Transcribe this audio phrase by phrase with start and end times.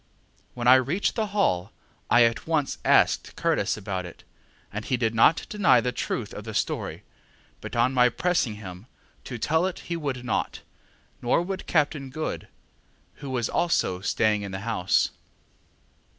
[0.55, 1.71] When I reached the Hall,
[2.09, 4.23] I at once asked Curtis about it,
[4.73, 7.03] and he did not deny the truth of the story;
[7.61, 8.87] but on my pressing him
[9.25, 10.61] to tell it he would not,
[11.21, 12.47] nor would Captain Good,
[13.17, 15.11] who was also staying in the house.